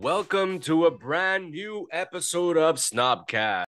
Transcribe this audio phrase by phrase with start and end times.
[0.00, 3.71] Welcome to a brand new episode of Snobcast.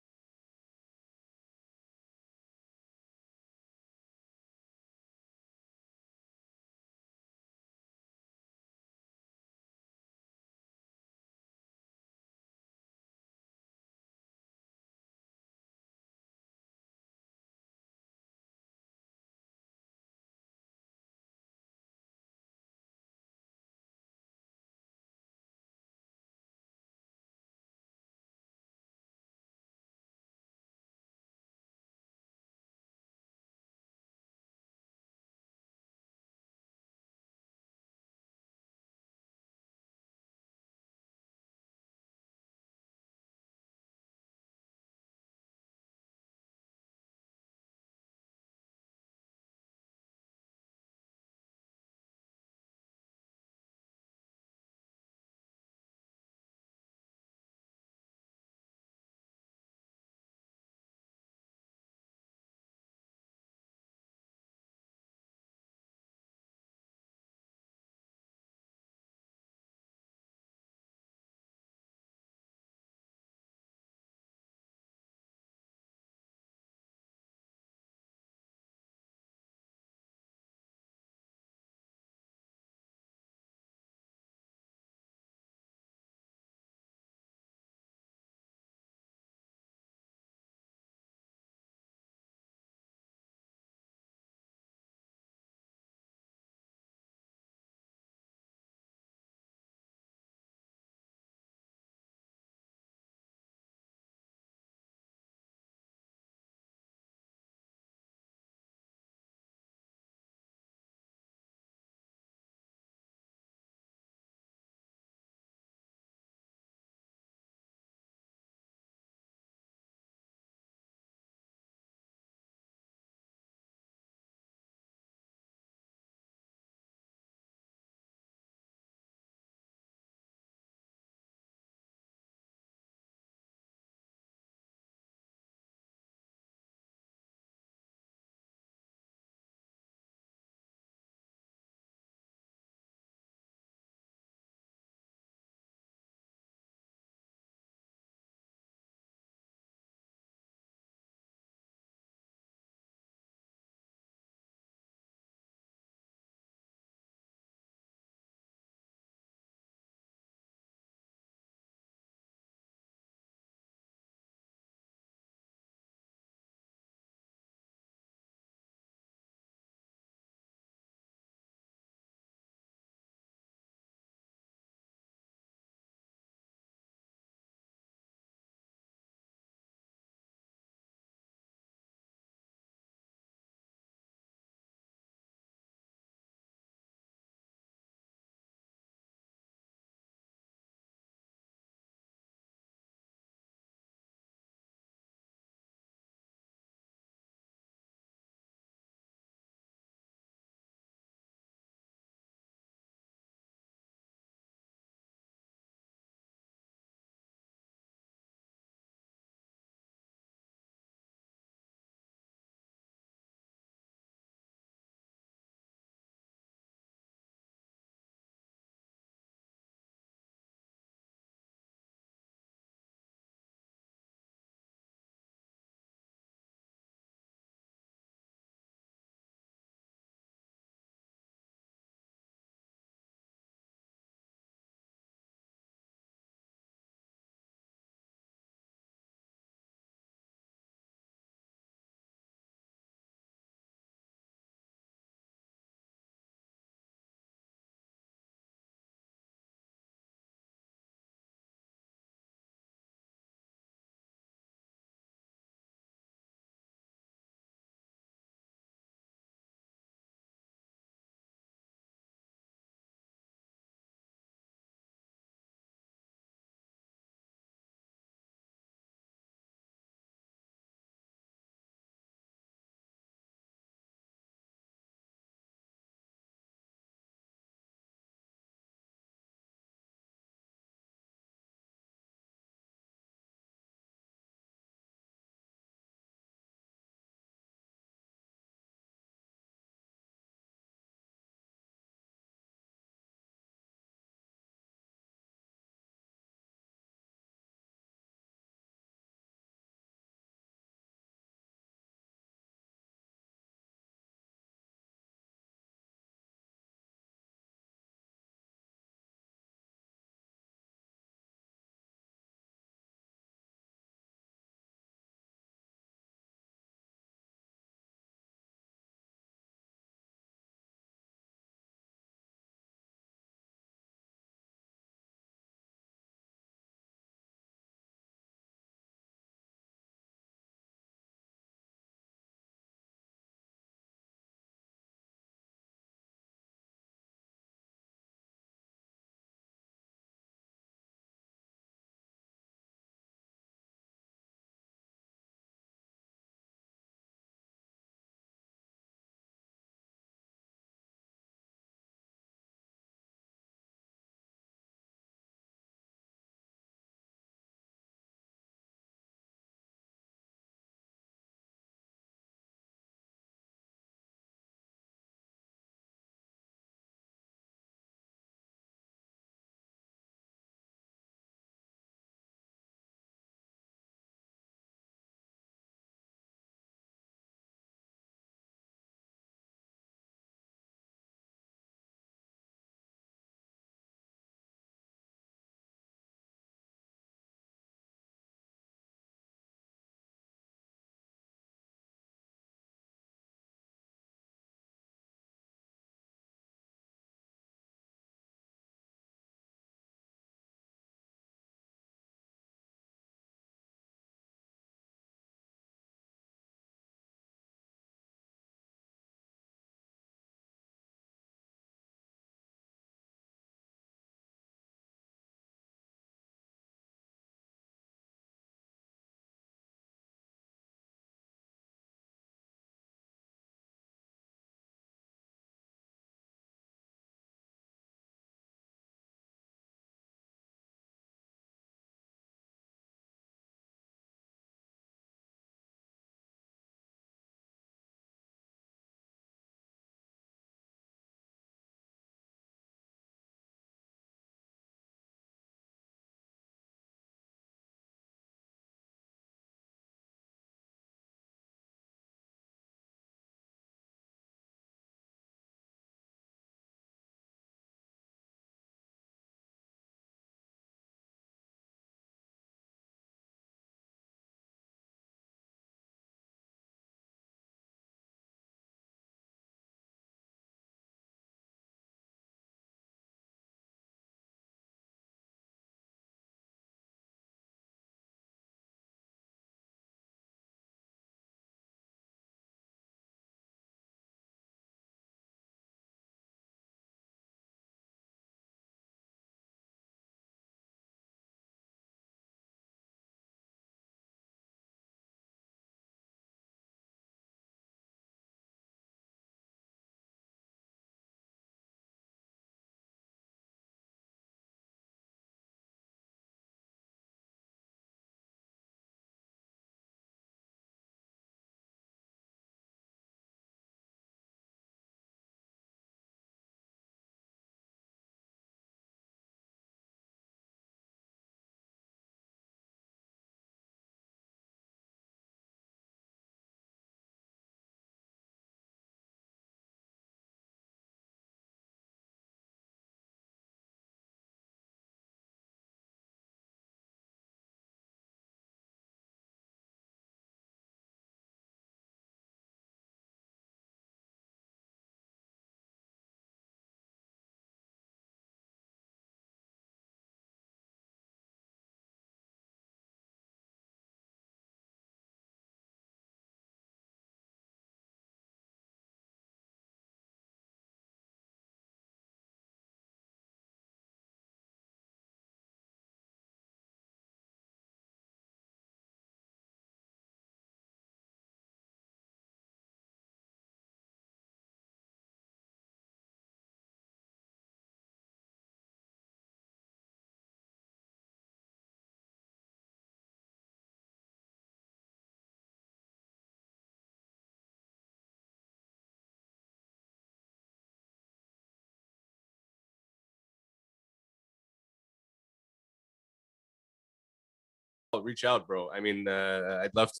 [597.98, 598.70] Reach out, bro.
[598.70, 600.00] I mean, uh, I'd love to.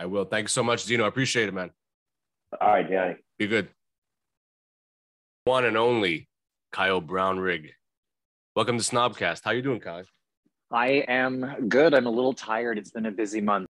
[0.00, 0.24] I will.
[0.24, 1.04] Thanks so much, Zeno.
[1.04, 1.70] I appreciate it, man.
[2.60, 3.16] All right, Johnny.
[3.38, 3.68] Be good.
[5.44, 6.28] One and only
[6.72, 7.70] Kyle Brownrigg.
[8.54, 9.40] Welcome to Snobcast.
[9.44, 10.04] How you doing, Kyle?
[10.70, 11.94] I am good.
[11.94, 12.78] I'm a little tired.
[12.78, 13.66] It's been a busy month.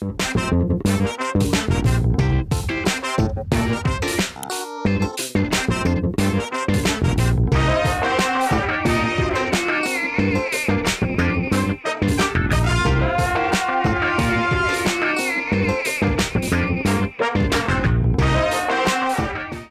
[0.00, 1.67] Thank